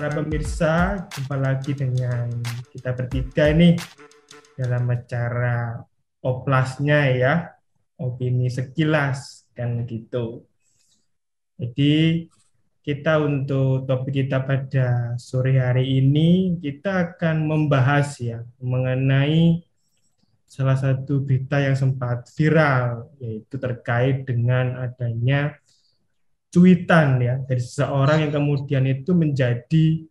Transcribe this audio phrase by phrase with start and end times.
[0.00, 2.32] para pemirsa, jumpa lagi dengan
[2.72, 3.76] kita bertiga nih
[4.56, 5.76] dalam acara
[6.24, 7.34] oplasnya ya,
[8.00, 10.48] opini sekilas kan gitu.
[11.60, 12.24] Jadi
[12.80, 19.60] kita untuk topik kita pada sore hari ini kita akan membahas ya mengenai
[20.48, 25.60] salah satu berita yang sempat viral yaitu terkait dengan adanya
[26.50, 27.34] cuitan ya.
[27.46, 30.04] Dari seseorang yang kemudian itu menjadi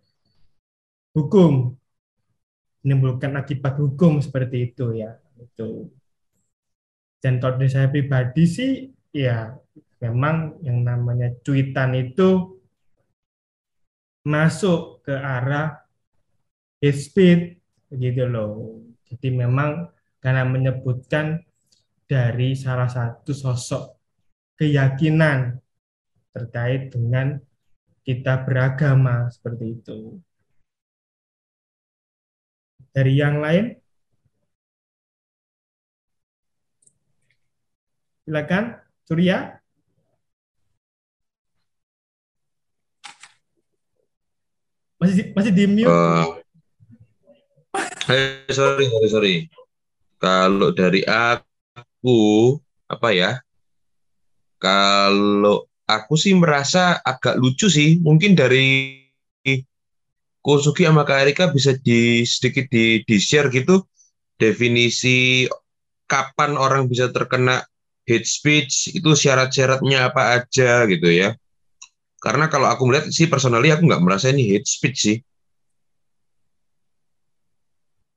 [1.13, 1.75] hukum
[2.79, 5.19] menimbulkan akibat hukum seperti itu ya.
[5.35, 5.91] Itu.
[7.19, 8.71] Dan kalau dari saya pribadi sih
[9.11, 9.51] ya
[9.99, 12.55] memang yang namanya cuitan itu
[14.23, 15.83] masuk ke arah
[16.79, 17.43] hate speech
[17.91, 18.79] begitu loh.
[19.11, 19.91] Jadi memang
[20.23, 21.43] karena menyebutkan
[22.07, 23.83] dari salah satu sosok
[24.59, 25.59] keyakinan
[26.33, 27.41] terkait dengan
[28.05, 30.17] kita beragama seperti itu.
[32.89, 33.77] Dari yang lain?
[38.25, 39.61] Silakan, Surya.
[44.99, 45.87] Masih masih di mute.
[45.87, 46.43] Uh,
[48.09, 49.35] hey, sorry, sorry, sorry.
[50.19, 52.57] Kalau dari aku
[52.89, 53.31] apa ya?
[54.59, 57.97] Kalau aku sih merasa agak lucu sih.
[57.97, 59.01] Mungkin dari
[60.39, 63.83] Kosugi sama Kak Erika bisa di sedikit di, di share gitu
[64.39, 65.43] definisi
[66.07, 67.59] kapan orang bisa terkena
[68.07, 71.35] hate speech itu syarat-syaratnya apa aja gitu ya.
[72.23, 75.17] Karena kalau aku melihat sih personally aku nggak merasa ini hate speech sih.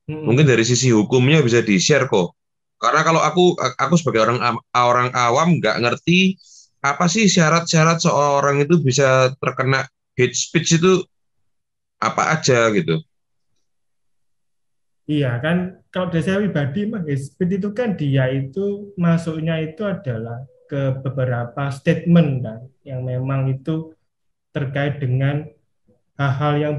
[0.07, 0.23] Hmm.
[0.31, 2.35] Mungkin dari sisi hukumnya bisa di share kok.
[2.79, 6.35] Karena kalau aku aku sebagai orang orang awam nggak ngerti
[6.83, 9.87] apa sih syarat-syarat seorang itu bisa terkena
[10.19, 10.99] hate speech itu
[12.03, 12.99] apa aja gitu?
[15.07, 19.87] Iya kan, kalau dari saya pribadi mah hate speech itu kan dia itu masuknya itu
[19.87, 23.95] adalah ke beberapa statement kan, yang memang itu
[24.51, 25.47] terkait dengan
[26.19, 26.75] hal-hal yang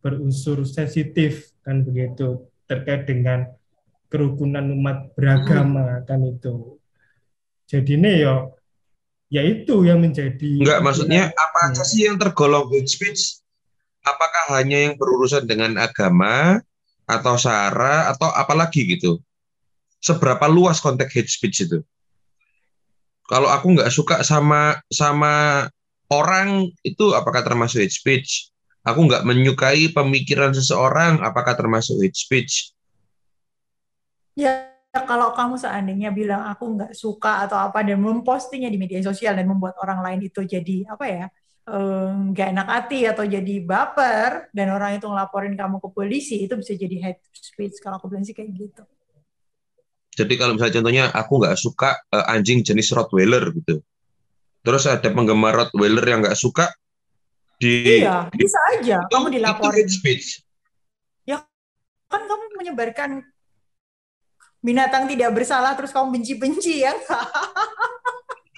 [0.00, 3.46] berunsur sensitif kan begitu terkait dengan
[4.08, 6.76] kerukunan umat beragama kan itu.
[7.68, 8.48] Jadi ini ya
[9.32, 13.40] ya itu yang menjadi enggak maksudnya apa aja sih yang tergolong hate speech?
[14.04, 16.60] Apakah hanya yang berurusan dengan agama
[17.08, 19.24] atau sara atau apalagi gitu?
[20.02, 21.80] Seberapa luas konteks hate speech itu?
[23.24, 25.64] Kalau aku nggak suka sama sama
[26.12, 28.52] orang itu apakah termasuk hate speech?
[28.84, 32.76] Aku nggak menyukai pemikiran seseorang apakah termasuk hate speech?
[34.36, 39.32] Ya kalau kamu seandainya bilang aku nggak suka atau apa dan mempostingnya di media sosial
[39.32, 41.24] dan membuat orang lain itu jadi apa ya
[42.28, 46.58] nggak um, enak hati atau jadi baper dan orang itu ngelaporin kamu ke polisi itu
[46.58, 48.84] bisa jadi hate speech kalau aku bilang sih kayak gitu.
[50.12, 53.80] Jadi kalau misalnya contohnya aku nggak suka uh, anjing jenis Rottweiler gitu,
[54.60, 56.68] terus ada penggemar Rottweiler yang nggak suka
[57.56, 59.72] di iya bisa aja itu, kamu dilaporin.
[59.72, 60.26] Itu hate speech.
[61.24, 61.40] Ya
[62.12, 63.31] kan kamu menyebarkan
[64.62, 66.94] binatang tidak bersalah terus kamu benci-benci ya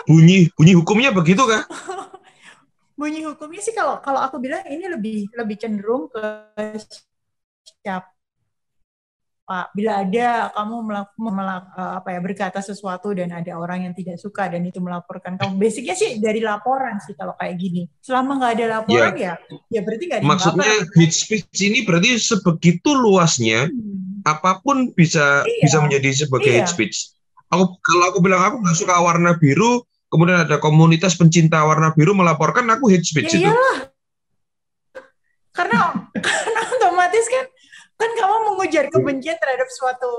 [0.05, 1.65] bunyi bunyi hukumnya begitu kan
[3.01, 6.23] bunyi hukumnya sih kalau kalau aku bilang ini lebih lebih cenderung ke
[7.83, 8.14] siapa
[9.45, 14.17] bila ada kamu melakukan melak, eh, apa ya berkata sesuatu dan ada orang yang tidak
[14.17, 17.85] suka dan itu melaporkan kamu, basicnya sih dari laporan sih kalau kayak gini.
[18.01, 22.17] Selama nggak ada laporan ya, ya, ya berarti nggak ada Maksudnya hate speech ini berarti
[22.17, 24.25] sebegitu luasnya, hmm.
[24.25, 25.63] apa pun bisa iya.
[25.69, 26.65] bisa menjadi sebagai iya.
[26.65, 27.13] hate speech.
[27.53, 32.17] Aku kalau aku bilang aku nggak suka warna biru, kemudian ada komunitas pencinta warna biru
[32.17, 33.53] melaporkan aku hate speech ya, itu.
[33.53, 33.79] Iyalah.
[35.53, 35.79] Karena
[36.25, 37.45] karena otomatis kan
[37.95, 40.11] kan kamu mengujar kebencian terhadap suatu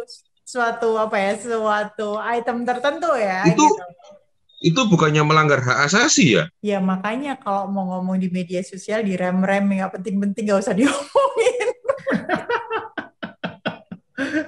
[0.46, 3.76] suatu apa ya suatu item tertentu ya itu gitu.
[4.66, 9.18] itu bukannya melanggar hak asasi ya ya makanya kalau mau ngomong di media sosial di
[9.18, 11.70] rem rem nggak penting-penting nggak usah diomongin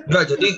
[0.08, 0.50] Enggak, jadi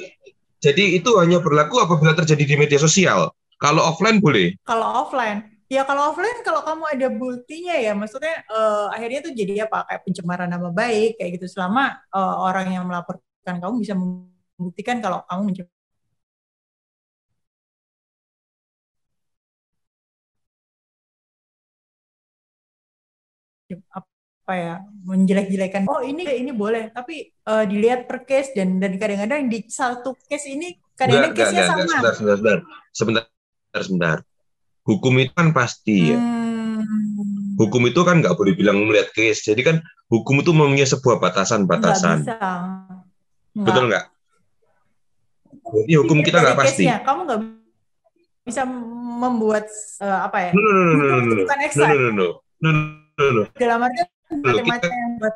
[0.59, 3.33] jadi itu hanya berlaku apabila terjadi di media sosial.
[3.59, 4.55] Kalau offline boleh?
[4.63, 9.69] Kalau offline, Ya kalau offline kalau kamu ada buktinya ya maksudnya uh, akhirnya tuh jadi
[9.69, 9.85] apa?
[9.85, 11.45] Kayak pencemaran nama baik kayak gitu.
[11.45, 15.69] Selama uh, orang yang melaporkan kamu bisa membuktikan kalau kamu mencemar
[23.69, 24.75] apa ya
[25.05, 26.89] menjelek-jelekan oh ini ini boleh.
[26.89, 31.85] Tapi uh, dilihat per case dan dan kadang-kadang di satu case ini kadang-kadang case-nya sama.
[31.85, 32.57] sebentar, sebentar sebentar.
[32.89, 33.23] Sebentar
[33.85, 34.17] sebentar
[34.89, 36.17] hukum itu kan pasti ya.
[36.17, 36.81] Hmm.
[37.59, 39.45] hukum itu kan nggak boleh bilang melihat case.
[39.45, 39.75] Jadi kan
[40.07, 42.23] hukum itu mempunyai sebuah batasan-batasan.
[42.23, 43.67] Nggak.
[43.67, 44.05] Betul nggak?
[45.85, 46.83] Ini hukum kita Dari nggak pasti.
[46.87, 47.39] case-nya, Kamu nggak
[48.41, 48.63] bisa
[49.19, 49.67] membuat
[49.99, 50.51] eh, apa ya?
[50.55, 51.41] No, no, no, no, no, no, no.
[51.43, 52.27] Bukan No, no, no, no.
[52.59, 52.69] No,
[53.13, 53.43] no, no.
[53.53, 54.07] Dalam artian
[54.39, 55.35] kita- yang buat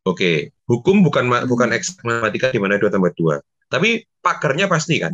[0.00, 1.50] Oke, hukum bukan ma- Hmm.
[1.50, 3.36] bukan eksak matematika di mana dua tambah dua.
[3.68, 5.12] Tapi pagarnya pasti kan.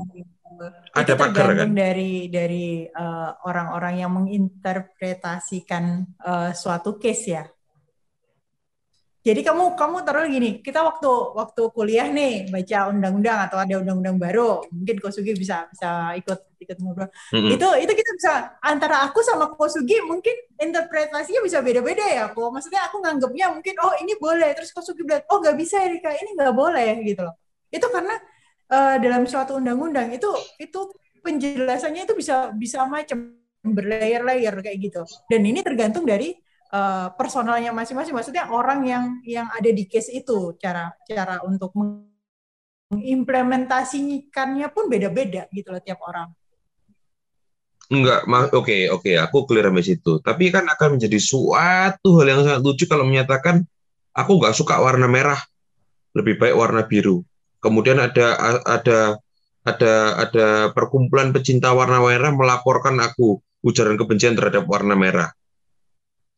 [0.97, 1.69] Ada itu pagar kan?
[1.77, 5.85] dari dari eh, orang-orang yang menginterpretasikan
[6.25, 7.45] eh, suatu case ya.
[9.27, 14.23] Jadi kamu kamu taruh gini, kita waktu waktu kuliah nih baca undang-undang atau ada undang-undang
[14.23, 17.11] baru, mungkin Kosugi bisa bisa ikut ikut ngobrol.
[17.35, 17.59] Mm-mm.
[17.59, 18.33] Itu itu kita bisa
[18.63, 20.31] antara aku sama Kosugi mungkin
[20.63, 22.31] interpretasinya bisa beda-beda ya.
[22.31, 26.15] Kok maksudnya aku nganggapnya mungkin oh ini boleh, terus Kosugi bilang oh nggak bisa Erika
[26.15, 27.35] ini nggak boleh gitu loh.
[27.75, 28.15] Itu karena
[28.71, 30.29] eh, dalam suatu undang-undang itu
[30.59, 30.81] itu
[31.23, 33.35] penjelasannya itu bisa bisa macam
[33.67, 35.03] berlayer-layer kayak gitu.
[35.27, 36.35] Dan ini tergantung dari
[36.73, 38.15] eh, personalnya masing-masing.
[38.15, 41.75] Maksudnya orang yang yang ada di case itu cara cara untuk
[42.91, 46.31] mengimplementasikannya pun beda-beda gitu loh tiap orang.
[47.87, 50.19] Enggak, oke, oke, aku clear sampai situ.
[50.19, 53.63] Tapi kan akan menjadi suatu hal yang sangat lucu kalau menyatakan
[54.11, 55.39] aku nggak suka warna merah,
[56.19, 57.23] lebih baik warna biru.
[57.61, 58.99] Kemudian ada ada
[59.67, 59.93] ada
[60.23, 65.35] ada perkumpulan pecinta warna merah melaporkan aku ujaran kebencian terhadap warna merah.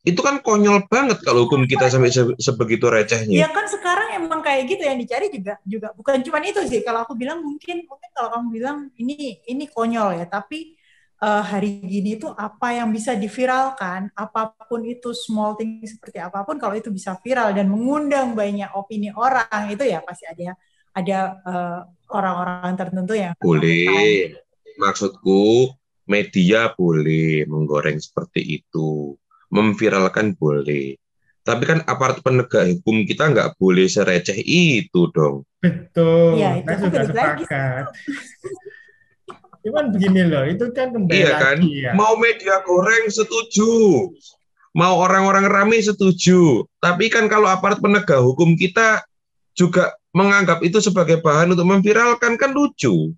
[0.01, 3.45] Itu kan konyol banget kalau hukum kita sampai se- sebegitu recehnya.
[3.45, 6.81] Ya kan sekarang emang kayak gitu yang dicari juga juga bukan cuma itu sih.
[6.81, 10.73] Kalau aku bilang mungkin mungkin kalau kamu bilang ini ini konyol ya, tapi
[11.19, 16.47] eh, hari gini tuh apa yang bisa diviralkan, apa pun itu small thing seperti apa
[16.47, 20.55] pun, kalau itu bisa viral dan mengundang banyak opini orang itu ya pasti ada
[20.95, 24.33] ada eh, orang-orang tertentu yang Boleh.
[24.79, 25.69] Maksudku
[26.07, 29.13] media boleh menggoreng seperti itu.
[29.51, 30.95] Memviralkan boleh.
[31.43, 35.43] Tapi kan aparat penegak hukum kita nggak boleh sereceh itu dong.
[35.59, 36.37] Betul.
[36.39, 37.43] Iya, itu Saya kan lagi.
[37.43, 37.85] sepakat.
[39.59, 41.57] Cuman begini loh, itu kan kembali Iya kan?
[41.59, 41.91] lagi ya.
[41.91, 44.07] Mau media goreng setuju.
[44.71, 46.63] Mau orang-orang rame setuju.
[46.79, 49.03] Tapi kan kalau aparat penegak hukum kita
[49.51, 53.13] juga menganggap itu sebagai bahan untuk memviralkan kan lucu.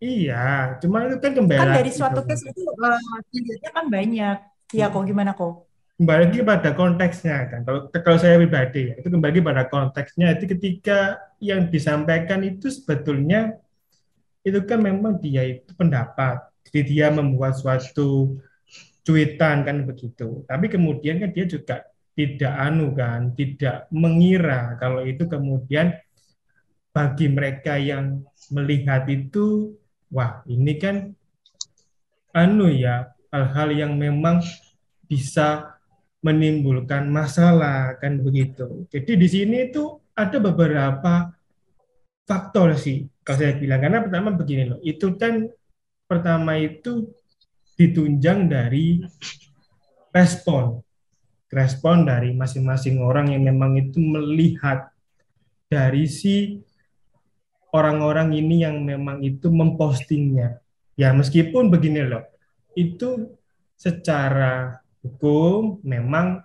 [0.00, 2.28] Iya, cuma itu kan kembali kan dari suatu dong.
[2.32, 4.36] case itu eh, dilihatnya kan banyak.
[4.72, 5.70] Ya kok gimana kok?
[6.00, 7.60] kembali lagi pada konteksnya kan.
[7.68, 10.32] Kalau kalau saya pribadi ya, itu kembali lagi pada konteksnya.
[10.32, 13.60] Itu ketika yang disampaikan itu sebetulnya
[14.40, 16.40] itu kan memang dia itu pendapat.
[16.64, 18.40] Jadi dia membuat suatu
[19.04, 20.40] cuitan kan begitu.
[20.48, 21.84] Tapi kemudian kan dia juga
[22.20, 25.96] tidak anu kan, tidak mengira kalau itu kemudian
[26.92, 28.20] bagi mereka yang
[28.52, 29.72] melihat itu,
[30.12, 31.16] wah ini kan
[32.36, 34.44] anu ya hal-hal yang memang
[35.08, 35.78] bisa
[36.20, 38.84] menimbulkan masalah kan begitu.
[38.92, 41.32] Jadi di sini itu ada beberapa
[42.28, 45.48] faktor sih kalau saya bilang karena pertama begini loh, itu kan
[46.04, 47.08] pertama itu
[47.78, 49.00] ditunjang dari
[50.12, 50.82] respon
[51.50, 54.94] respon dari masing-masing orang yang memang itu melihat
[55.66, 56.62] dari si
[57.74, 60.62] orang-orang ini yang memang itu mempostingnya.
[60.94, 62.26] Ya meskipun begini loh,
[62.78, 63.34] itu
[63.74, 66.44] secara hukum memang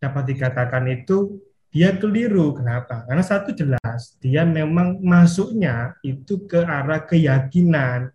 [0.00, 1.40] dapat dikatakan itu
[1.74, 2.54] dia keliru.
[2.54, 3.02] Kenapa?
[3.08, 8.14] Karena satu jelas, dia memang masuknya itu ke arah keyakinan.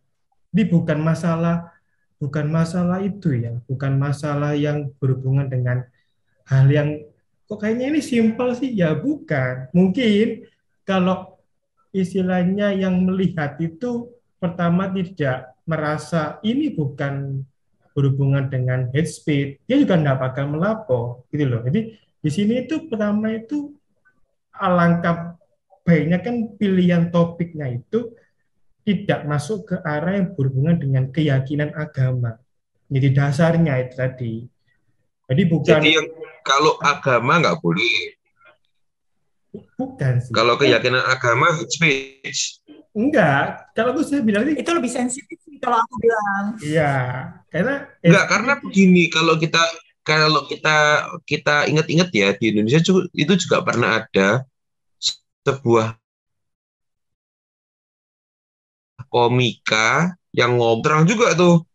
[0.50, 1.78] Ini bukan masalah
[2.20, 5.88] bukan masalah itu ya, bukan masalah yang berhubungan dengan
[6.46, 7.02] hal yang
[7.50, 9.72] kok kayaknya ini simpel sih ya bukan.
[9.74, 10.46] Mungkin
[10.86, 11.40] kalau
[11.90, 17.42] istilahnya yang melihat itu pertama tidak merasa ini bukan
[17.98, 21.62] berhubungan dengan hate speech, dia juga tidak bakal melapor gitu loh.
[21.66, 23.74] Jadi di sini itu pertama itu
[24.54, 25.40] alangkah
[25.88, 28.14] baiknya kan pilihan topiknya itu
[28.89, 32.41] tidak masuk ke arah yang berhubungan dengan keyakinan agama.
[32.89, 34.34] Jadi dasarnya itu tadi.
[35.29, 36.08] Jadi bukan Jadi yang
[36.41, 38.17] kalau agama nggak boleh.
[39.77, 40.34] bukan sih.
[40.34, 42.62] Kalau keyakinan agama speech.
[42.89, 46.46] enggak, kalau aku saya bilang Itu lebih sensitif sih kalau aku bilang.
[46.65, 46.93] iya,
[47.53, 49.62] karena Enggak, karena begini, kalau kita
[50.01, 52.81] kalau kita kita ingat-ingat ya di Indonesia
[53.13, 54.41] itu juga pernah ada
[55.46, 55.98] sebuah
[59.10, 61.66] komika yang terang juga tuh.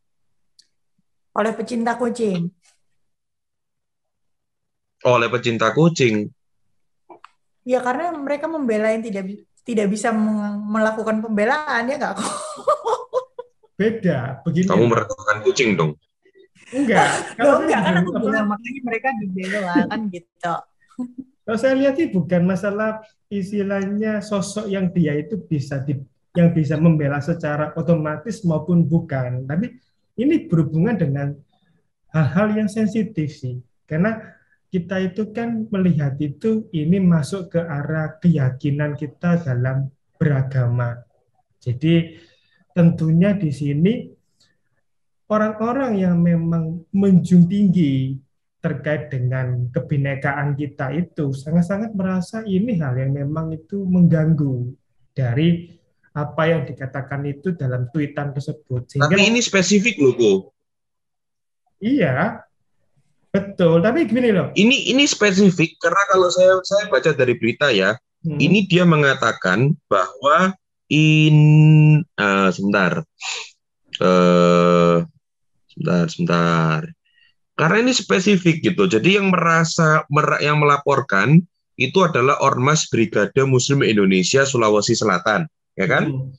[1.34, 2.48] Oleh pecinta kucing.
[5.04, 6.32] oleh pecinta kucing.
[7.64, 10.12] Ya karena mereka membela yang tidak tidak bisa
[10.68, 12.28] melakukan pembelaan ya nggak kok.
[13.80, 14.18] beda.
[14.44, 15.92] Begini, Kamu merendahkan kucing dong.
[16.72, 17.08] Enggak.
[17.40, 20.54] Kalau enggak kan aku bilang makanya mereka dibela kan gitu.
[21.44, 26.00] Kalau saya lihat sih bukan masalah istilahnya sosok yang dia itu bisa di,
[26.34, 29.78] yang bisa membela secara otomatis maupun bukan, tapi
[30.18, 31.28] ini berhubungan dengan
[32.10, 33.62] hal-hal yang sensitif sih.
[33.86, 34.18] Karena
[34.74, 39.86] kita itu kan melihat itu ini masuk ke arah keyakinan kita dalam
[40.18, 40.98] beragama.
[41.62, 42.18] Jadi
[42.74, 43.94] tentunya di sini
[45.30, 48.18] orang-orang yang memang menjunjung tinggi
[48.58, 54.72] terkait dengan kebinekaan kita itu sangat-sangat merasa ini hal yang memang itu mengganggu
[55.12, 55.70] dari
[56.14, 58.86] apa yang dikatakan itu dalam tweetan tersebut.
[58.86, 60.32] Sehingga, Tapi ini spesifik loh, Bu.
[61.82, 62.46] Iya,
[63.34, 63.82] betul.
[63.82, 64.54] Tapi gini loh.
[64.54, 68.38] Ini ini spesifik karena kalau saya saya baca dari berita ya, hmm.
[68.38, 70.54] ini dia mengatakan bahwa
[70.86, 71.36] in
[72.14, 73.02] uh, sebentar,
[73.98, 75.02] uh,
[75.66, 76.80] sebentar, sebentar.
[77.58, 78.86] Karena ini spesifik gitu.
[78.86, 81.42] Jadi yang merasa mer yang melaporkan
[81.74, 85.46] itu adalah Ormas Brigade Muslim Indonesia Sulawesi Selatan,
[85.78, 86.10] ya kan?
[86.10, 86.30] Hmm.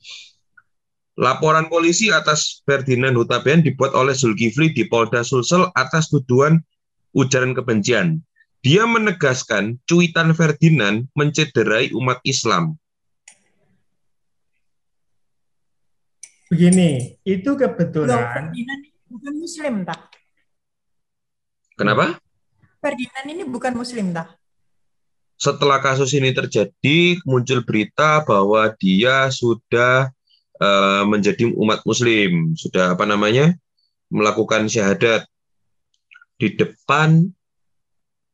[1.16, 6.60] Laporan polisi atas Ferdinand Hutabayan dibuat oleh Zulkifli di Polda Sulsel atas tuduhan
[7.16, 8.20] ujaran kebencian.
[8.60, 12.76] Dia menegaskan cuitan Ferdinand mencederai umat Islam.
[16.52, 18.12] Begini, itu kebetulan.
[18.12, 20.00] Loh, Ferdinand bukan Muslim, tak?
[21.80, 22.04] Kenapa?
[22.78, 24.36] Ferdinand ini bukan Muslim, tak?
[25.36, 30.08] Setelah kasus ini terjadi, muncul berita bahwa dia sudah
[30.60, 33.52] uh, menjadi umat Muslim, sudah apa namanya
[34.08, 35.28] melakukan syahadat
[36.40, 37.26] di depan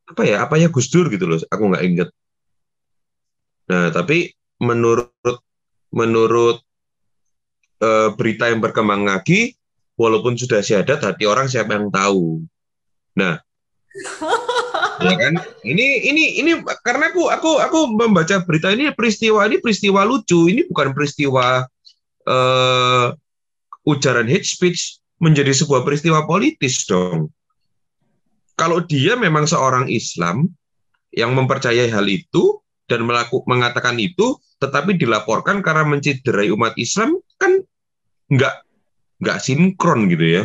[0.03, 2.09] apa ya apa ya Gus Dur gitu loh, aku nggak inget.
[3.67, 4.31] Nah tapi
[4.63, 5.11] menurut
[5.91, 6.63] menurut
[7.83, 9.59] uh, berita yang berkembang lagi,
[9.99, 12.43] walaupun sudah syahadat, hati orang siapa yang tahu.
[13.13, 13.37] Nah,
[15.01, 15.33] ya kan?
[15.65, 16.51] Ini ini ini
[16.85, 21.65] karena aku aku aku membaca berita ini peristiwa ini peristiwa lucu, ini bukan peristiwa
[22.27, 23.07] uh,
[23.87, 27.31] ujaran hate speech menjadi sebuah peristiwa politis dong.
[28.53, 30.45] Kalau dia memang seorang Islam
[31.13, 37.63] yang mempercayai hal itu dan melaku, mengatakan itu, tetapi dilaporkan karena mencederai umat Islam kan
[38.29, 38.55] nggak
[39.23, 40.43] nggak sinkron gitu ya.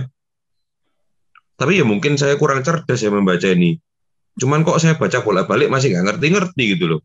[1.59, 3.75] Tapi ya mungkin saya kurang cerdas ya membaca ini.
[4.39, 7.01] Cuman kok saya baca bolak-balik masih nggak ngerti-ngerti gitu loh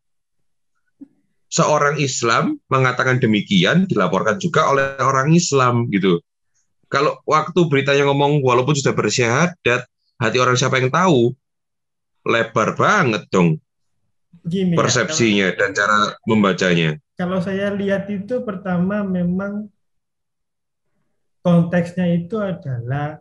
[1.53, 6.17] seorang Islam mengatakan demikian dilaporkan juga oleh orang Islam gitu.
[6.89, 9.85] Kalau waktu beritanya ngomong walaupun sudah bersyahadat,
[10.17, 11.33] hati orang siapa yang tahu?
[12.25, 13.59] Lebar banget dong
[14.47, 16.89] Gini persepsinya ya, kalau, dan cara membacanya.
[17.19, 19.67] Kalau saya lihat itu pertama memang
[21.43, 23.19] konteksnya itu adalah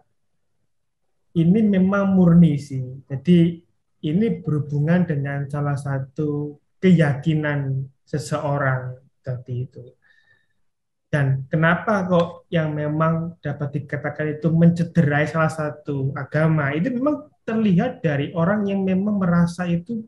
[1.35, 3.03] ini memang murni sih.
[3.11, 3.61] Jadi
[4.03, 9.85] ini berhubungan dengan salah satu keyakinan seseorang seperti itu.
[11.13, 18.01] Dan kenapa kok yang memang dapat dikatakan itu mencederai salah satu agama itu memang terlihat
[18.01, 20.03] dari orang yang memang merasa itu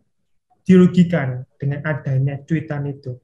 [0.65, 3.21] dirugikan dengan adanya cuitan itu.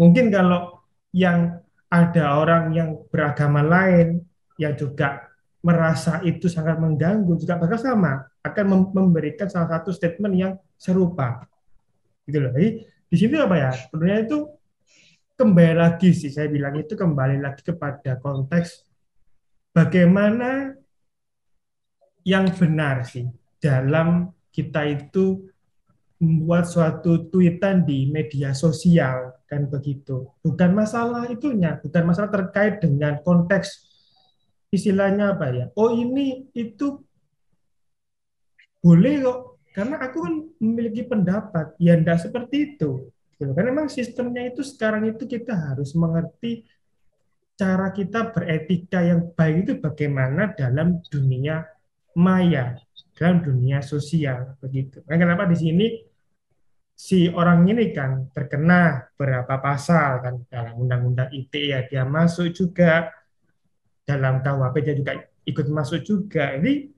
[0.00, 0.80] Mungkin kalau
[1.12, 1.60] yang
[1.92, 4.24] ada orang yang beragama lain
[4.56, 5.29] yang juga
[5.60, 11.44] merasa itu sangat mengganggu juga bakal sama akan memberikan salah satu statement yang serupa.
[12.24, 12.52] Gitu loh.
[12.56, 13.70] Jadi di sini apa ya?
[13.72, 14.38] Sebenarnya itu
[15.40, 18.84] kembali lagi sih saya bilang itu kembali lagi kepada konteks
[19.72, 20.76] bagaimana
[22.28, 23.24] yang benar sih
[23.56, 25.48] dalam kita itu
[26.20, 30.28] membuat suatu tweetan di media sosial kan begitu.
[30.44, 33.89] Bukan masalah itunya bukan masalah terkait dengan konteks
[34.70, 37.02] istilahnya apa ya oh ini itu
[38.80, 43.06] boleh kok karena aku kan memiliki pendapat, ya tidak seperti itu.
[43.38, 43.50] Gitu.
[43.54, 46.66] Karena memang sistemnya itu sekarang itu kita harus mengerti
[47.54, 51.62] cara kita beretika yang baik itu bagaimana dalam dunia
[52.18, 52.74] maya,
[53.14, 55.04] dalam dunia sosial begitu.
[55.06, 55.86] Nah, kenapa di sini
[56.96, 63.08] si orang ini kan terkena berapa pasal kan dalam undang-undang ITE ya dia masuk juga
[64.04, 65.12] dalam KUHP juga
[65.46, 66.56] ikut masuk juga.
[66.56, 66.90] Jadi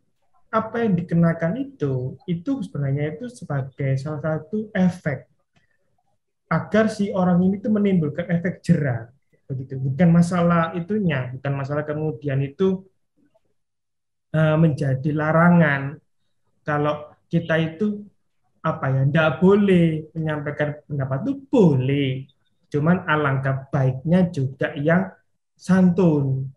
[0.53, 5.25] apa yang dikenakan itu itu sebenarnya itu sebagai salah satu efek
[6.53, 9.09] agar si orang ini itu menimbulkan efek jerah.
[9.49, 9.81] Begitu.
[9.81, 12.85] Bukan masalah itunya bukan masalah kemudian itu
[14.37, 15.97] uh, menjadi larangan.
[16.63, 18.05] Kalau kita itu
[18.63, 22.11] apa ya tidak boleh menyampaikan pendapat itu boleh.
[22.69, 25.13] Cuman alangkah baiknya juga yang
[25.57, 26.53] santun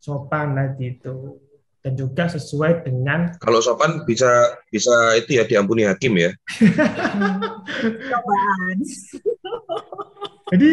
[0.00, 1.36] sopan lah gitu
[1.80, 6.32] dan juga sesuai dengan Kalau sopan bisa bisa itu ya diampuni hakim ya.
[7.84, 8.76] Cobaan.
[10.50, 10.70] jadi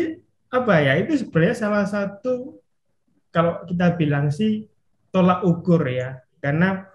[0.48, 2.57] apa ya itu sebenarnya salah satu
[3.29, 4.65] kalau kita bilang sih
[5.12, 6.88] tolak ukur ya karena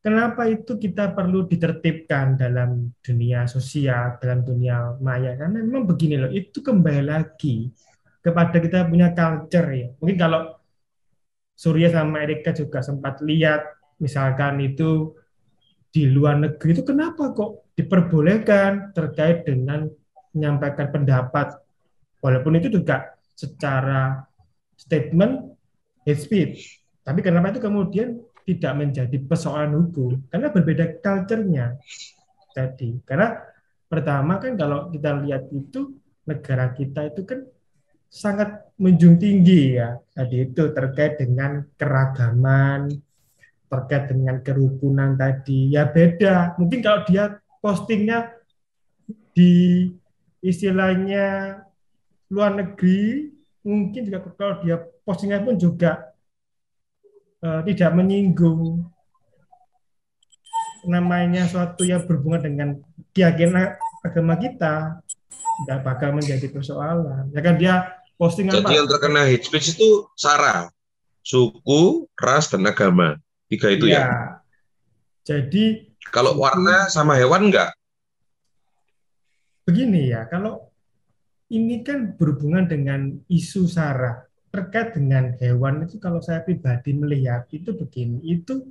[0.00, 6.32] kenapa itu kita perlu ditertibkan dalam dunia sosial dalam dunia maya karena memang begini loh
[6.32, 7.68] itu kembali lagi
[8.24, 10.40] kepada kita punya culture ya mungkin kalau
[11.54, 13.62] Surya sama Erika juga sempat lihat
[14.02, 15.14] misalkan itu
[15.94, 19.86] di luar negeri itu kenapa kok diperbolehkan terkait dengan
[20.34, 21.54] menyampaikan pendapat.
[22.18, 24.26] Walaupun itu juga secara
[24.74, 25.54] statement
[26.02, 26.82] hate speech.
[27.06, 30.18] Tapi kenapa itu kemudian tidak menjadi persoalan hukum?
[30.26, 31.78] Karena berbeda culture-nya
[32.50, 32.98] tadi.
[33.06, 33.38] Karena
[33.86, 35.94] pertama kan kalau kita lihat itu
[36.24, 37.44] negara kita itu kan
[38.08, 39.98] sangat menjunjung tinggi ya.
[40.14, 42.90] Tadi itu terkait dengan keragaman
[43.74, 45.74] terkait dengan kerukunan tadi.
[45.74, 46.54] Ya beda.
[46.62, 48.30] Mungkin kalau dia postingnya
[49.34, 49.90] di
[50.38, 51.58] istilahnya
[52.30, 56.14] luar negeri mungkin juga kalau dia postingnya pun juga
[57.42, 58.86] uh, tidak menyinggung
[60.84, 62.68] namanya suatu yang berhubungan dengan
[63.10, 65.00] keyakinan agama kita.
[65.34, 67.30] Tidak bakal menjadi persoalan.
[67.30, 67.74] Ya kan dia
[68.16, 70.70] postingan Jadi yang terkena hate speech itu sara,
[71.24, 73.18] suku, ras, dan agama.
[73.50, 74.04] Tiga itu ya.
[74.04, 74.08] ya.
[75.24, 77.72] Jadi Kalau warna sama hewan enggak?
[79.64, 80.68] begini ya, kalau
[81.48, 87.74] ini kan berhubungan dengan isu sara terkait dengan hewan itu kalau saya pribadi melihat itu
[87.74, 88.70] begini, itu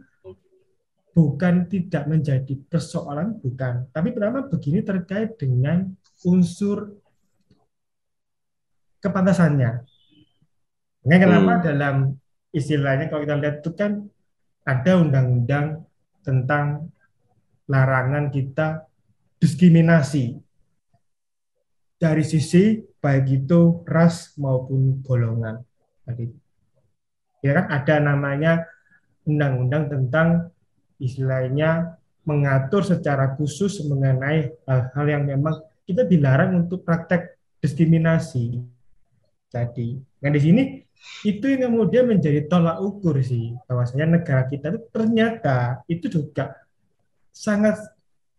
[1.11, 5.91] bukan tidak menjadi persoalan bukan, tapi pertama begini terkait dengan
[6.23, 6.93] unsur
[9.03, 9.71] kepantasannya.
[11.03, 11.63] Nah, kenapa Hmm.
[11.67, 11.95] dalam
[12.55, 14.07] istilahnya kalau kita lihat itu kan
[14.63, 15.83] ada undang-undang
[16.23, 16.87] tentang
[17.67, 18.87] larangan kita
[19.43, 20.39] diskriminasi
[21.99, 25.59] dari sisi baik itu ras maupun golongan.
[26.07, 26.31] Tadi
[27.43, 28.63] ya kan ada namanya
[29.27, 30.27] undang-undang tentang
[30.95, 38.63] istilahnya mengatur secara khusus mengenai hal-hal yang memang kita dilarang untuk praktek diskriminasi
[39.53, 40.01] tadi.
[40.25, 40.63] Nah di sini
[41.21, 46.57] itu yang kemudian menjadi tolak ukur sih bahwasanya negara kita itu ternyata itu juga
[47.29, 47.77] sangat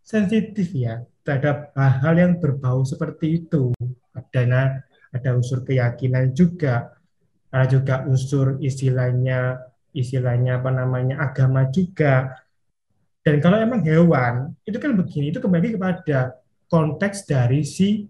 [0.03, 3.71] sensitif ya terhadap hal-hal yang berbau seperti itu.
[4.11, 4.83] Ada
[5.15, 6.91] ada unsur keyakinan juga,
[7.55, 9.63] ada juga unsur istilahnya
[9.95, 12.43] istilahnya apa namanya agama juga.
[13.25, 16.37] Dan kalau emang hewan itu kan begini, itu kembali kepada
[16.69, 18.05] konteks dari si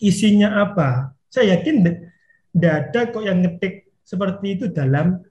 [0.00, 1.14] isinya apa.
[1.30, 5.22] Saya yakin tidak ada kok yang ngetik seperti itu dalam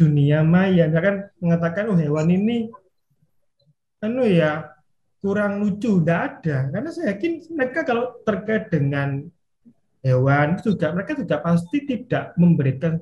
[0.00, 0.88] dunia maya.
[0.88, 2.72] Dia kan mengatakan, oh hewan ini
[4.00, 4.72] anu ya
[5.20, 6.56] kurang lucu, tidak ada.
[6.72, 9.28] Karena saya yakin mereka kalau terkait dengan
[10.00, 12.96] hewan juga mereka juga pasti tidak memberikan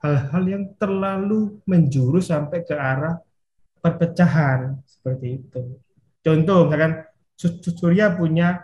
[0.00, 3.20] hal-hal yang terlalu menjurus sampai ke arah
[3.78, 5.62] perpecahan seperti itu.
[6.22, 7.04] Contoh, misalkan
[7.74, 8.62] Surya punya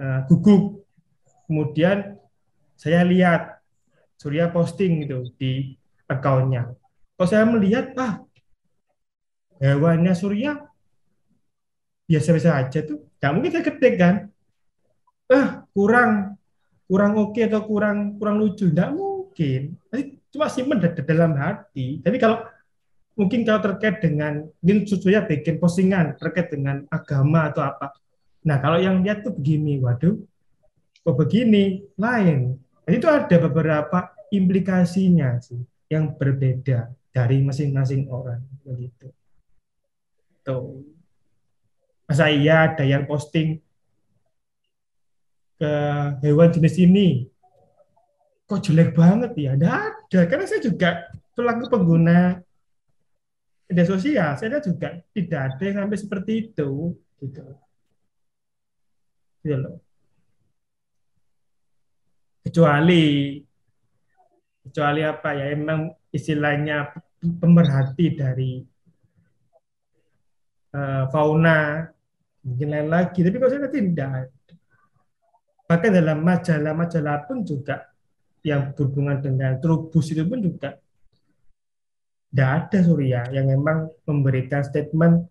[0.00, 0.79] uh, guguk,
[1.50, 2.14] kemudian
[2.78, 3.58] saya lihat
[4.14, 5.74] Surya posting gitu di
[6.06, 6.70] akunnya.
[7.18, 8.22] Kalau saya melihat, ah
[9.58, 10.62] hewannya Surya
[12.06, 14.30] biasa-biasa aja tuh, nggak mungkin saya ketik kan?
[15.26, 16.38] Ah kurang
[16.86, 19.74] kurang oke okay atau kurang kurang lucu, nggak mungkin.
[19.90, 21.98] Tapi cuma simpen dalam hati.
[22.04, 22.46] Tapi kalau
[23.18, 27.96] mungkin kalau terkait dengan mungkin Surya bikin postingan terkait dengan agama atau apa.
[28.44, 30.16] Nah kalau yang lihat tuh begini, waduh,
[31.00, 32.60] kok begini, lain.
[32.84, 35.60] Jadi itu ada beberapa implikasinya sih
[35.90, 39.10] yang berbeda dari masing-masing orang begitu.
[40.46, 40.86] Tuh.
[42.06, 43.62] Masa iya ada yang posting
[45.60, 45.72] ke
[46.26, 47.30] hewan jenis ini
[48.50, 49.54] kok jelek banget ya?
[49.54, 50.20] Ada, ada.
[50.26, 51.06] Karena saya juga
[51.38, 52.42] pelaku pengguna
[53.70, 57.46] media sosial, saya juga tidak ada yang sampai seperti itu, gitu.
[59.46, 59.78] Gitu loh.
[62.40, 63.36] Kecuali
[64.64, 65.46] kecuali apa ya?
[65.52, 68.52] Emang istilahnya pemerhati dari
[70.74, 71.88] uh, fauna
[72.44, 73.20] mungkin lain lagi.
[73.20, 74.32] Tapi kalau saya tidak.
[75.70, 77.90] Bahkan dalam majalah-majalah pun juga
[78.42, 80.80] yang berhubungan dengan trubus itu pun juga
[82.30, 85.26] tidak ada Surya yang memang memberikan statement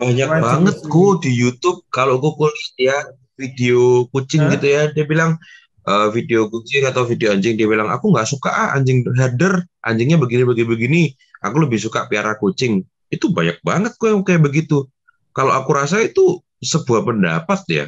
[0.00, 2.98] banyak banget ku di YouTube kalau ku kulihat ya
[3.38, 4.56] video kucing Hah?
[4.56, 5.38] gitu ya dia bilang
[5.84, 9.64] uh, video kucing atau video anjing dia bilang aku nggak suka ah anjing herder.
[9.84, 11.02] Anjingnya begini begini begini.
[11.44, 12.84] Aku lebih suka piara kucing.
[13.12, 14.88] Itu banyak banget kok yang kayak begitu.
[15.36, 17.86] Kalau aku rasa itu sebuah pendapat ya.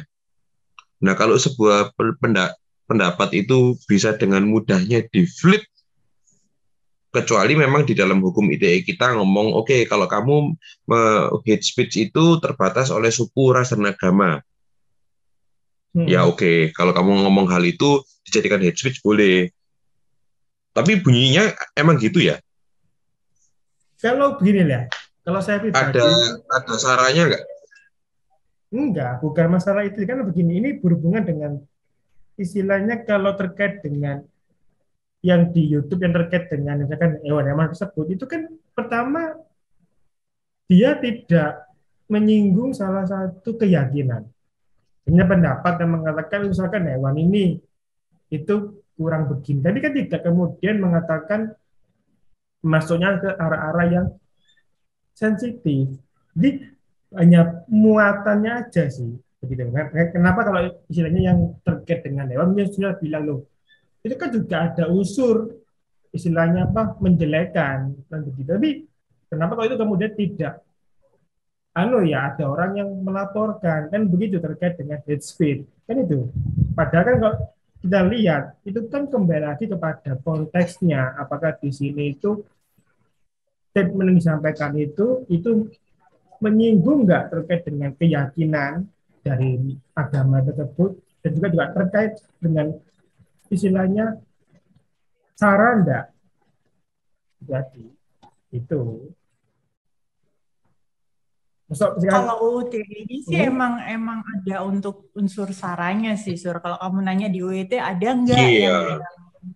[1.01, 1.93] Nah kalau sebuah
[2.87, 5.65] pendapat itu bisa dengan mudahnya di flip
[7.07, 10.53] kecuali memang di dalam hukum ITE kita ngomong oke okay, kalau kamu
[11.47, 14.43] hate speech itu terbatas oleh suku ras dan agama
[15.95, 16.07] Hmm.
[16.07, 16.57] Ya oke, okay.
[16.75, 19.51] kalau kamu ngomong hal itu dijadikan hate speech boleh.
[20.75, 22.37] Tapi bunyinya emang gitu ya?
[23.97, 24.85] Kalau begini ya,
[25.25, 26.05] kalau saya pribadi ada
[26.53, 27.43] ada sarannya nggak?
[28.67, 30.59] Enggak, bukan masalah itu kan begini.
[30.61, 31.51] Ini berhubungan dengan
[32.37, 34.21] istilahnya kalau terkait dengan
[35.25, 38.45] yang di YouTube yang terkait dengan misalkan hewan-hewan tersebut itu kan
[38.77, 39.33] pertama
[40.69, 41.65] dia tidak
[42.05, 44.29] menyinggung salah satu keyakinan
[45.07, 47.55] punya pendapat yang mengatakan misalkan hewan ini
[48.27, 49.63] itu kurang begini.
[49.63, 51.55] Tapi kan tidak kemudian mengatakan
[52.59, 54.07] masuknya ke arah-arah yang
[55.15, 55.95] sensitif.
[56.35, 56.67] Jadi
[57.15, 59.15] hanya muatannya aja sih.
[59.39, 59.71] Begitu.
[60.11, 60.59] Kenapa kalau
[60.91, 63.39] istilahnya yang terkait dengan hewan, dia sudah bilang loh,
[64.03, 65.55] itu kan juga ada unsur
[66.11, 68.49] istilahnya apa menjelekan dan begitu.
[68.51, 68.71] Tapi
[69.31, 70.66] kenapa kalau itu kemudian tidak
[71.77, 73.93] anu ya ada orang yang melaporkan.
[73.93, 76.27] Kan begitu terkait dengan hate speech kan itu.
[76.73, 77.35] Padahal kan kalau
[77.77, 81.13] kita lihat itu kan kembali lagi kepada konteksnya.
[81.21, 82.41] Apakah di sini itu
[83.71, 85.69] statement yang disampaikan itu itu
[86.41, 88.89] menyinggung nggak terkait dengan keyakinan
[89.21, 90.97] dari agama tersebut?
[91.21, 92.73] Dan juga juga terkait dengan
[93.53, 94.17] istilahnya
[95.37, 96.17] saran enggak
[97.47, 97.85] jadi
[98.51, 99.13] itu
[102.07, 103.51] kalau UUT ini sih hmm?
[103.51, 106.63] emang emang ada untuk unsur saranya sih sur.
[106.63, 108.95] Kalau kamu nanya di UIT ada nggak yeah.
[108.95, 109.03] yang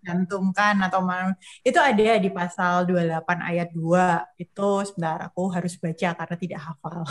[0.03, 1.35] cantumkan atau mana
[1.67, 7.03] itu ada di pasal 28 ayat 2 itu sebentar aku harus baca karena tidak hafal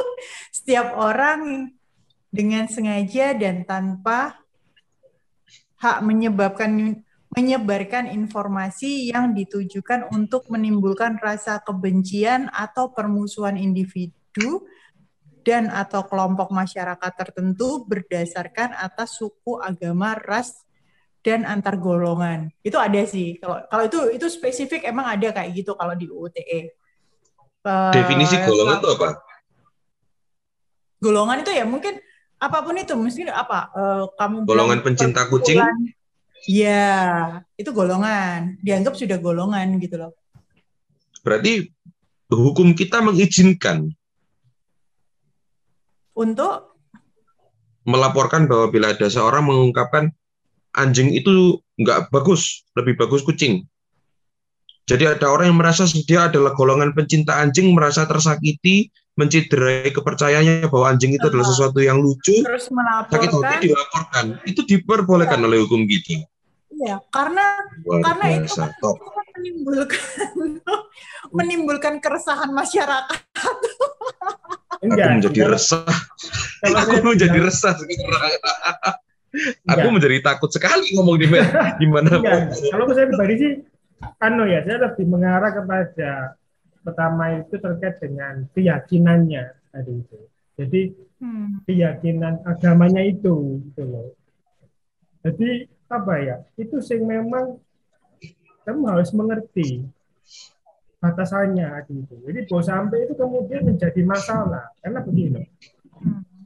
[0.56, 1.70] setiap orang
[2.30, 4.42] dengan sengaja dan tanpa
[5.78, 7.02] hak menyebabkan
[7.36, 14.68] menyebarkan informasi yang ditujukan untuk menimbulkan rasa kebencian atau permusuhan individu individu
[15.46, 20.66] dan atau kelompok masyarakat tertentu berdasarkan atas suku, agama, ras,
[21.22, 22.50] dan antar golongan.
[22.66, 23.38] Itu ada sih.
[23.38, 26.74] Kalau kalau itu itu spesifik emang ada kayak gitu kalau di UTE.
[27.62, 29.08] Uh, Definisi golongan itu apa?
[30.98, 31.94] Golongan itu ya mungkin
[32.36, 33.70] apa pun itu, mungkin apa?
[33.70, 35.62] Uh, kamu golongan pencinta kucing?
[36.46, 38.58] Ya, itu golongan.
[38.62, 40.14] Dianggap sudah golongan gitu loh.
[41.22, 41.70] Berarti
[42.30, 43.94] hukum kita mengizinkan
[46.16, 46.80] untuk
[47.86, 50.10] melaporkan bahwa bila ada seorang mengungkapkan
[50.74, 53.68] anjing itu nggak bagus, lebih bagus kucing.
[54.86, 60.94] Jadi ada orang yang merasa dia adalah golongan pencinta anjing, merasa tersakiti, menciderai kepercayaannya bahwa
[60.94, 64.24] anjing itu adalah sesuatu yang lucu, terus melaporkan, sakit hati dilaporkan.
[64.46, 65.44] Itu diperbolehkan ya.
[65.50, 66.22] oleh hukum gitu.
[66.76, 67.46] Iya, karena
[67.88, 70.02] Luar karena itu kan, itu kan menimbulkan
[71.36, 73.20] menimbulkan keresahan masyarakat.
[74.84, 75.54] Enggak, aku menjadi enggak.
[75.56, 75.96] resah.
[76.60, 78.32] Kalau aku menjadi resah sekarang.
[79.64, 81.48] aku menjadi takut sekali ngomong di mana.
[81.80, 82.08] Gimana?
[82.52, 83.52] Kalau saya pribadi sih,
[84.20, 86.36] anu ya, saya lebih mengarah kepada
[86.84, 90.18] pertama itu terkait dengan keyakinannya tadi itu.
[90.60, 90.80] Jadi
[91.24, 91.64] hmm.
[91.64, 94.12] keyakinan agamanya itu, gitu loh.
[95.24, 96.36] Jadi apa ya?
[96.58, 97.58] Itu sih memang
[98.66, 99.86] kamu harus mengerti
[100.98, 102.14] batasannya gitu.
[102.26, 105.42] Jadi bos sampai itu kemudian menjadi masalah karena begini.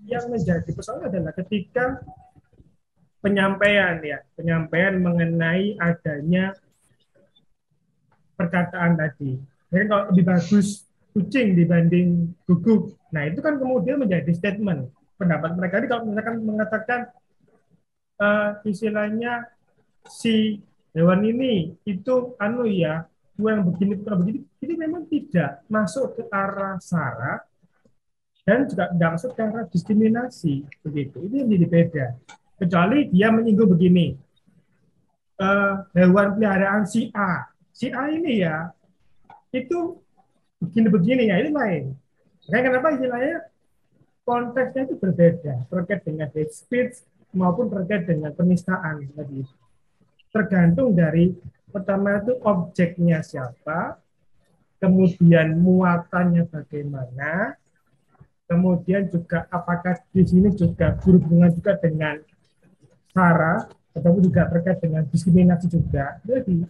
[0.05, 2.03] Yang menjadi persoalan adalah ketika
[3.25, 6.53] penyampaian ya, penyampaian mengenai adanya
[8.35, 9.39] perkataan tadi.
[9.71, 12.97] Jadi kalau lebih bagus kucing dibanding guguk.
[13.15, 15.79] Nah, itu kan kemudian menjadi statement pendapat mereka.
[15.79, 17.01] Jadi kalau misalkan mengatakan
[18.21, 19.49] uh, istilahnya
[20.07, 20.61] si
[20.93, 23.09] hewan ini itu anu ya
[23.41, 27.41] yang begini bukan begini, ini memang tidak masuk ke arah sara
[28.45, 30.55] dan juga tidak masuk ke arah diskriminasi
[30.85, 31.25] begitu.
[31.25, 32.07] Ini yang jadi beda.
[32.61, 34.13] Kecuali dia menyinggung begini,
[35.41, 38.69] uh, hewan peliharaan si A, si A ini ya
[39.57, 39.97] itu
[40.61, 41.85] begini-begini ya ini lain.
[42.45, 43.37] Makanya kenapa istilahnya
[44.29, 47.01] konteksnya itu berbeda terkait dengan hate speech
[47.37, 49.43] maupun terkait dengan penistaan tadi
[50.31, 51.35] tergantung dari
[51.71, 54.03] Pertama itu objeknya siapa,
[54.83, 57.55] kemudian muatannya bagaimana,
[58.51, 62.19] kemudian juga apakah di sini juga berhubungan juga dengan
[63.15, 66.63] sara ataupun juga terkait dengan diskriminasi juga jadi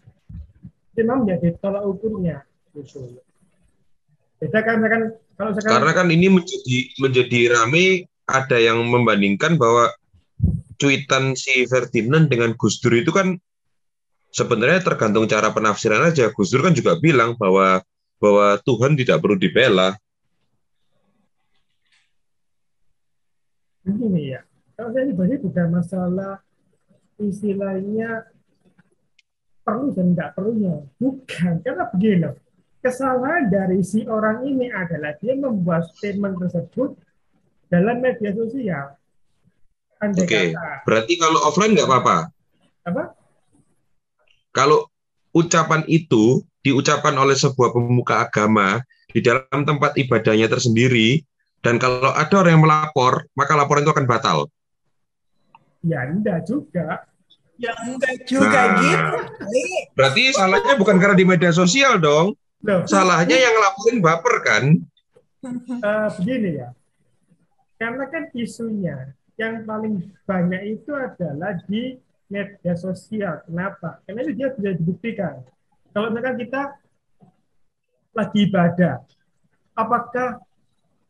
[0.96, 3.20] memang menjadi tolak ukurnya gitu.
[4.40, 5.02] Beda kan misalkan
[5.36, 9.92] kalau sekarang Karena kan ini menjadi menjadi rame ada yang membandingkan bahwa
[10.80, 13.36] cuitan si Ferdinand dengan Gus Dur itu kan
[14.32, 16.32] sebenarnya tergantung cara penafsiran aja.
[16.32, 17.84] Gus Dur kan juga bilang bahwa
[18.16, 19.94] bahwa Tuhan tidak perlu dibela.
[23.80, 24.40] begini ya.
[24.76, 26.34] Kalau saya pribadi bukan masalah
[27.20, 28.28] istilahnya
[29.66, 30.74] perlu dan tidak perlunya.
[30.96, 31.52] Bukan.
[31.64, 32.28] Karena begini
[32.80, 36.96] kesalahan dari si orang ini adalah dia membuat statement tersebut
[37.68, 38.99] dalam media sosial
[40.00, 42.16] Oke, kata berarti kalau offline nggak apa-apa.
[42.88, 43.02] apa
[44.50, 44.88] Kalau
[45.30, 48.80] ucapan itu diucapkan oleh sebuah pemuka agama
[49.12, 51.20] di dalam tempat ibadahnya tersendiri,
[51.60, 54.38] dan kalau ada orang yang melapor, maka laporan itu akan batal.
[55.80, 57.08] ya enggak juga
[57.60, 58.80] Ya enggak juga Nah.
[58.80, 59.16] gitu.
[59.92, 62.32] Berarti salahnya bukan karena di media sosial dong.
[62.64, 64.64] loh Salahnya yang ngelaporin baper kan?
[65.80, 66.68] eh, begini ya
[67.76, 71.96] karena kan isunya yang paling banyak itu adalah di
[72.28, 73.40] media sosial.
[73.48, 74.04] Kenapa?
[74.04, 75.40] Karena itu dia bisa dibuktikan.
[75.96, 76.62] Kalau misalkan kita
[78.12, 79.00] lagi ibadah
[79.72, 80.44] apakah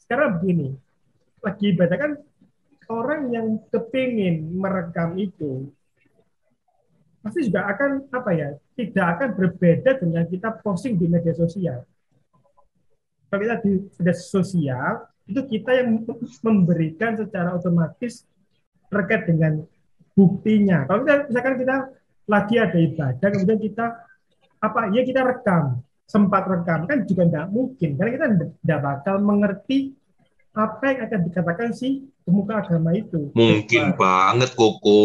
[0.07, 0.79] sekarang begini?
[1.43, 2.13] Lagi ibadah kan
[2.87, 5.71] orang yang kepingin merekam itu
[7.21, 11.85] pasti juga akan apa ya tidak akan berbeda dengan kita posting di media sosial.
[13.29, 16.03] Kalau kita di media sosial itu kita yang
[16.43, 18.27] memberikan secara otomatis
[18.91, 19.63] terkait dengan
[20.19, 20.85] buktinya.
[20.91, 21.77] Kalau kita misalkan kita
[22.27, 23.87] lagi ada ibadah, kemudian kita
[24.61, 28.27] apa ya kita rekam, sempat rekam kan juga tidak mungkin karena kita
[28.61, 29.95] tidak bakal mengerti
[30.51, 33.31] apa yang akan dikatakan si pemuka agama itu.
[33.39, 34.35] Mungkin Coba.
[34.35, 35.03] banget Koko.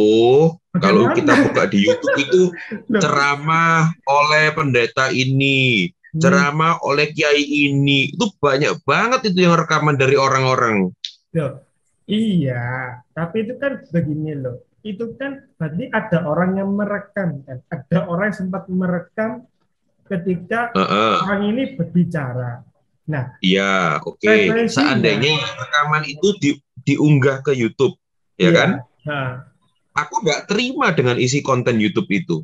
[0.76, 2.42] Kalau kita buka di YouTube itu
[3.04, 8.16] ceramah oleh pendeta ini, hmm, ceramah oleh kiai ini.
[8.16, 10.96] Itu banyak banget itu yang rekaman dari orang-orang.
[11.36, 11.60] loh,
[12.08, 14.64] Iya, tapi itu kan begini loh.
[14.86, 17.60] Itu kan berarti ada orang yang merekam kan.
[17.68, 19.44] Ada orang yang sempat merekam
[20.06, 21.16] ketika Heeh.
[21.26, 22.62] orang ini berbicara.
[23.06, 24.26] Nah, Iya, oke.
[24.26, 24.70] Referensinya.
[24.96, 27.98] Seandainya rekaman itu di- diunggah ke YouTube,
[28.38, 28.52] ya iya.
[28.54, 28.70] kan?
[29.06, 29.30] Nah,
[29.96, 32.44] Aku nggak terima dengan isi konten YouTube itu.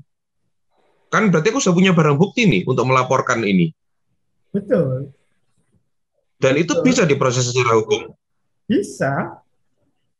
[1.12, 3.76] Kan berarti aku sudah punya barang bukti nih untuk melaporkan ini.
[4.56, 5.12] betul.
[6.42, 6.86] Dan itu Betul.
[6.90, 8.18] bisa diproses secara hukum.
[8.66, 9.44] Bisa.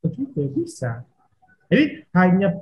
[0.06, 1.02] Begitu, bisa.
[1.66, 2.62] Jadi hanya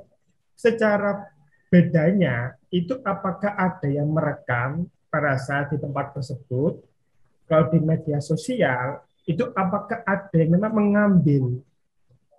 [0.56, 1.28] secara
[1.68, 6.80] bedanya itu apakah ada yang merekam pada saat di tempat tersebut.
[7.50, 11.60] Kalau di media sosial itu apakah ada yang memang mengambil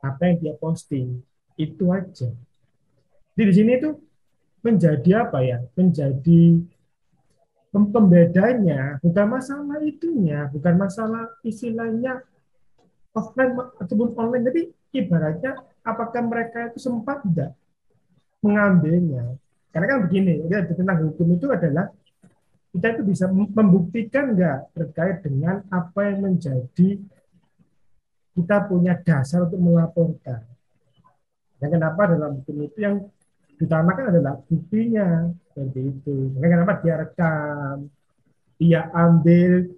[0.02, 1.22] apa yang dia posting.
[1.54, 2.34] Itu aja.
[3.38, 3.94] Jadi di sini itu
[4.62, 5.58] menjadi apa ya?
[5.78, 6.42] Menjadi
[7.72, 12.22] pem- pembedanya bukan masalah itunya, bukan masalah istilahnya
[13.12, 14.62] offline ataupun online, tapi
[14.96, 17.52] ibaratnya apakah mereka itu sempat tidak
[18.40, 19.36] mengambilnya?
[19.72, 21.88] Karena kan begini, ya, tentang hukum itu adalah
[22.72, 27.00] kita itu bisa mem- membuktikan nggak terkait dengan apa yang menjadi
[28.32, 30.44] kita punya dasar untuk melaporkan.
[31.60, 32.96] Dan kenapa dalam hukum itu yang
[33.62, 36.34] diutamakan adalah buktinya seperti itu.
[36.34, 37.76] Makanya kenapa dia rekam,
[38.58, 39.70] dia ambil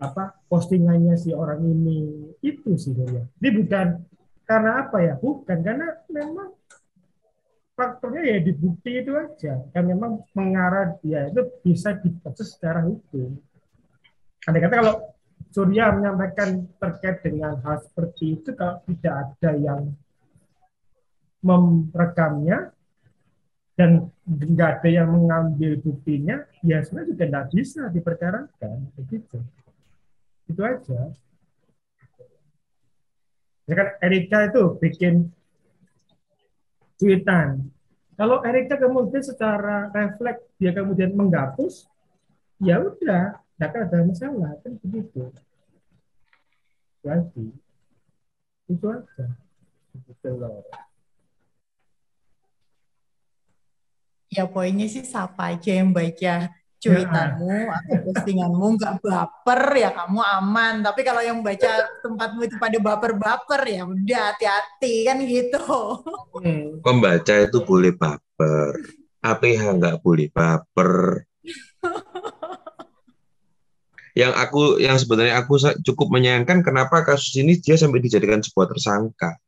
[0.00, 3.28] apa postingannya si orang ini itu sih ya.
[3.28, 3.86] Ini bukan
[4.48, 5.14] karena apa ya?
[5.20, 6.56] Bukan karena memang
[7.76, 9.60] faktornya ya di bukti itu aja.
[9.68, 13.36] Kan memang mengarah dia itu bisa diproses secara hukum.
[14.48, 14.96] Andai kata kalau
[15.54, 19.94] Surya menyampaikan terkait dengan hal seperti itu, kalau tidak ada yang
[21.44, 22.74] merekamnya
[23.74, 29.38] dan nggak ada yang mengambil buktinya, ya sebenarnya juga tidak bisa diperkarakan, begitu.
[30.46, 31.10] Itu aja.
[33.64, 35.14] Ya kan Erika itu bikin
[37.00, 37.72] cuitan.
[38.14, 41.90] Kalau Erika kemudian secara refleks dia kemudian menghapus,
[42.62, 45.34] ya udah, akan ada masalah kan begitu.
[47.02, 47.44] Itu aja.
[48.70, 49.26] Itu aja.
[50.24, 50.62] Loh.
[54.34, 56.50] Ya poinnya sih siapa aja yang baca
[56.84, 60.74] cuitanmu atau postinganmu nggak baper ya kamu aman.
[60.84, 65.62] Tapi kalau yang baca tempatmu itu pada baper-baper ya udah hati-hati kan gitu.
[66.36, 66.82] Hmm.
[66.84, 68.84] Pembaca itu boleh baper.
[69.24, 71.24] APH nggak boleh baper.
[74.14, 79.42] Yang aku, yang sebenarnya aku cukup menyayangkan kenapa kasus ini dia sampai dijadikan sebuah tersangka.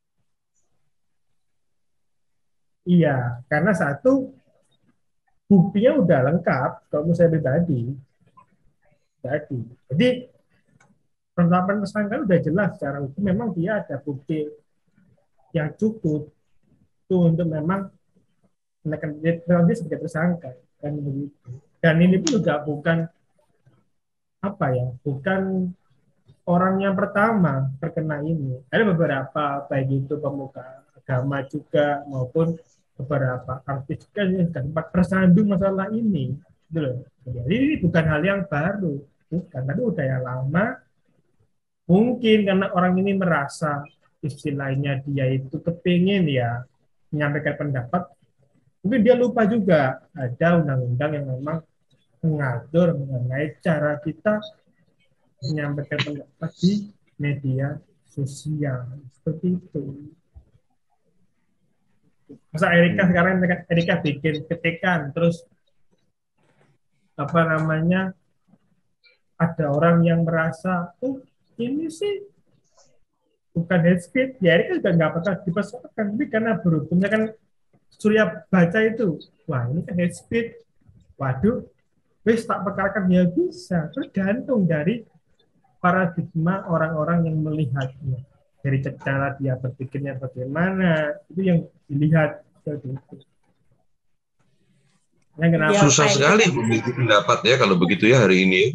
[2.86, 4.34] Iya, karena satu
[5.46, 7.94] buktinya udah lengkap kalau saya pribadi.
[9.22, 9.58] Jadi,
[9.90, 10.08] jadi
[11.34, 14.46] penetapan tersangka udah jelas secara hukum memang dia ada bukti
[15.50, 16.30] yang cukup
[17.06, 17.90] tuh untuk memang
[18.86, 19.42] menekan dia
[19.74, 21.50] sebagai tersangka kan begitu.
[21.82, 23.06] Dan ini pun juga bukan
[24.42, 25.70] apa ya, bukan
[26.46, 28.62] orang yang pertama terkena ini.
[28.70, 32.54] Ada beberapa baik itu pemuka agama juga maupun
[32.96, 36.32] beberapa artis juga yang sempat tersandung masalah ini.
[36.72, 36.92] Gitu.
[37.28, 40.66] Jadi ini bukan hal yang baru, bukan, tapi udah yang lama.
[41.86, 43.86] Mungkin karena orang ini merasa
[44.18, 46.66] istilahnya dia itu kepingin ya
[47.14, 48.10] menyampaikan pendapat,
[48.82, 51.58] mungkin dia lupa juga ada undang-undang yang memang
[52.26, 54.42] mengatur mengenai cara kita
[55.46, 56.90] menyampaikan pendapat di
[57.22, 57.78] media
[58.10, 60.10] sosial seperti itu.
[62.26, 63.38] Masa Erika sekarang
[63.70, 65.46] Erika bikin ketikan terus
[67.16, 68.12] apa namanya
[69.38, 71.22] ada orang yang merasa oh
[71.56, 72.26] ini sih
[73.54, 77.22] bukan hate speech ya Erika juga nggak pernah dipersoalkan tapi karena berhubungnya kan
[77.96, 80.50] Surya baca itu wah ini kan hate speech
[81.16, 81.64] waduh
[82.26, 83.86] wis tak perkarakan ya bisa.
[83.94, 85.06] Tergantung dari
[85.78, 88.26] paradigma orang-orang yang melihatnya
[88.66, 93.16] dari cara dia berpikirnya bagaimana itu yang dilihat seperti itu.
[95.38, 95.78] Yang kenapa?
[95.86, 98.74] Susah sekali memiliki pendapat ya kalau begitu ya hari ini.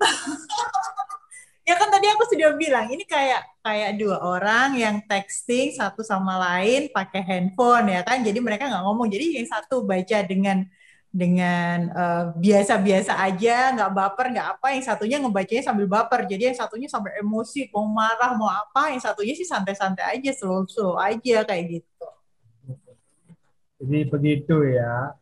[1.68, 6.40] ya kan tadi aku sudah bilang ini kayak kayak dua orang yang texting satu sama
[6.40, 10.64] lain pakai handphone ya kan jadi mereka nggak ngomong jadi yang satu baca dengan
[11.10, 14.66] dengan eh, biasa-biasa uh, aja, nggak baper, nggak apa.
[14.78, 16.22] Yang satunya ngebacanya sambil baper.
[16.30, 18.94] Jadi yang satunya sampai emosi, mau marah, mau apa.
[18.94, 22.06] Yang satunya sih santai-santai aja, slow-slow aja kayak gitu.
[23.82, 25.18] Jadi begitu ya.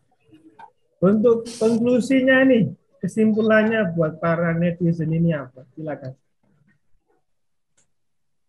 [1.00, 2.68] Untuk konklusinya nih,
[3.00, 5.64] kesimpulannya buat para netizen ini apa?
[5.72, 6.12] Silakan.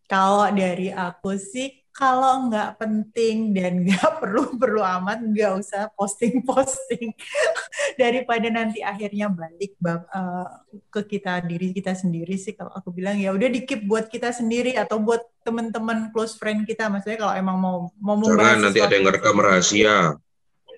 [0.09, 7.11] Kalau dari aku sih kalau nggak penting dan nggak perlu-perlu amat, nggak usah posting-posting
[8.01, 10.47] daripada nanti akhirnya balik uh,
[10.89, 12.55] ke kita diri kita sendiri sih.
[12.55, 16.87] Kalau aku bilang ya udah dikip buat kita sendiri atau buat teman-teman close friend kita.
[16.87, 19.97] Maksudnya kalau emang mau mau Jangan nanti ada yang ngerekam rahasia.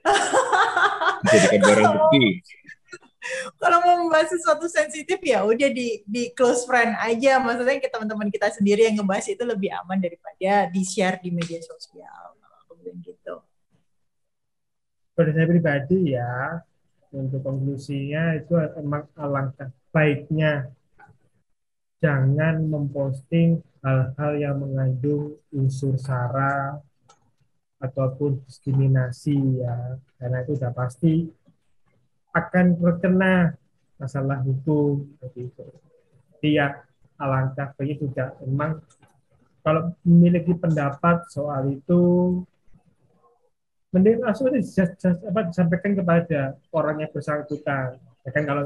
[1.30, 2.42] Jadikan barang bukti
[3.62, 7.38] kalau mau membahas sesuatu sensitif ya udah di di close friend aja.
[7.38, 11.62] Maksudnya kita teman-teman kita sendiri yang ngebahas itu lebih aman daripada di share di media
[11.62, 12.38] sosial.
[12.82, 13.46] Bilang gitu.
[15.14, 16.66] Pada saya pribadi ya
[17.14, 20.72] untuk konklusinya itu emang alangkah baiknya
[22.02, 26.82] jangan memposting hal-hal yang mengandung unsur sara
[27.78, 30.02] ataupun diskriminasi ya.
[30.18, 31.30] Karena itu sudah pasti
[32.32, 33.56] akan terkena
[34.00, 35.66] masalah hukum seperti itu.
[36.42, 36.82] Dia
[37.22, 38.82] alangkah baiknya juga memang
[39.62, 42.02] kalau memiliki pendapat soal itu
[43.94, 48.00] mending langsung apa, disampaikan kepada orang yang bersangkutan.
[48.26, 48.66] Ya kan kalau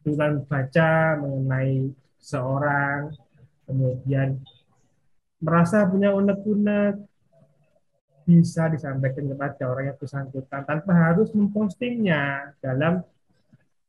[0.00, 3.12] dengan baca mengenai seorang
[3.68, 4.40] kemudian
[5.40, 7.09] merasa punya unek-unek
[8.30, 13.02] bisa disampaikan kepada orang yang bersangkutan tanpa harus mempostingnya dalam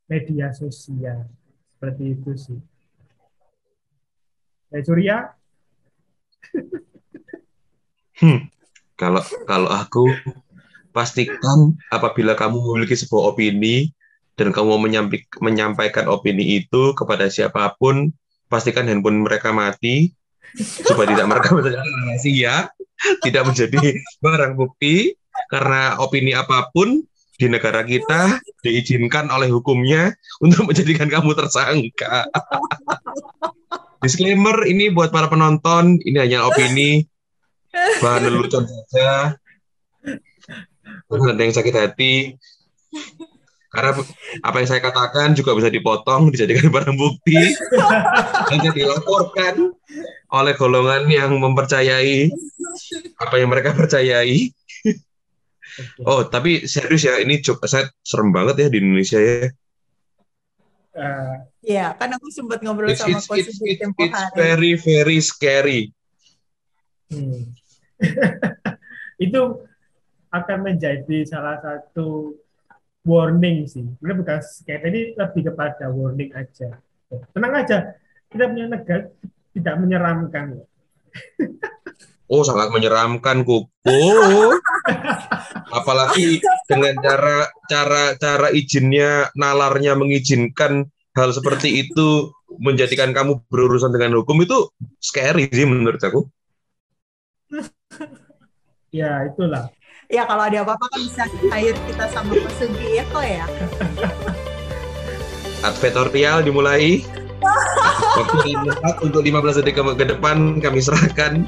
[0.10, 1.30] media sosial.
[1.78, 2.60] Seperti itu sih.
[4.74, 5.18] Ya, Surya?
[8.18, 8.50] hmm,
[8.98, 10.10] kalau kalau aku
[10.90, 13.94] pastikan apabila kamu memiliki sebuah opini
[14.34, 14.82] dan kamu
[15.38, 18.10] menyampaikan opini itu kepada siapa pun,
[18.50, 20.18] pastikan handphone mereka mati
[20.58, 22.74] supaya tidak merekam rahasia
[23.26, 25.18] tidak menjadi barang bukti
[25.50, 27.02] karena opini apa pun
[27.42, 30.14] di negara kita diizinkan oleh hukumnya
[30.46, 32.30] untuk menjadikan kamu tersangka.
[34.02, 37.06] Disclaimer ini buat para penonton, ini hanya opini,
[38.02, 39.38] bahan lelucon saja.
[41.10, 42.38] Bukan ada yang sakit hati.
[43.72, 43.96] Karena
[44.44, 47.56] apa yang saya katakan juga bisa dipotong, dijadikan barang bukti,
[48.52, 49.72] dan dilaporkan
[50.32, 52.32] oleh golongan yang mempercayai
[53.20, 54.52] apa yang mereka percayai.
[56.04, 59.48] Oh, tapi serius ya, ini job saya serem banget ya di Indonesia ya.
[60.92, 64.36] Uh, ya, kan aku sempat ngobrol it's, sama coach it's, it's, it's hari.
[64.36, 65.82] very very scary.
[67.08, 67.56] Hmm.
[69.26, 69.42] itu
[70.32, 72.36] akan menjadi salah satu
[73.08, 73.88] warning sih.
[73.88, 76.80] Ini bukan kayak tadi lebih kepada warning aja.
[77.32, 77.96] Tenang aja,
[78.32, 79.08] kita punya negara
[79.56, 80.64] tidak menyeramkan.
[82.32, 83.68] Oh, sangat menyeramkan, Koko.
[85.78, 94.24] Apalagi dengan cara cara cara izinnya nalarnya mengizinkan hal seperti itu menjadikan kamu berurusan dengan
[94.24, 94.72] hukum itu
[95.04, 96.22] scary sih menurut aku.
[98.92, 99.72] Ya, itulah.
[100.12, 103.48] Ya kalau ada apa-apa kan bisa hire kita sama Pak Sugi ya kok ya.
[105.64, 107.00] Advertorial dimulai.
[108.24, 111.46] Waktu untuk 15 detik ke, ke depan kami serahkan.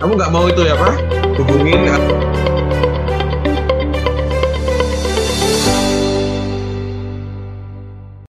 [0.00, 0.94] Kamu nggak mau itu ya, Pak?
[1.40, 1.88] Hubungin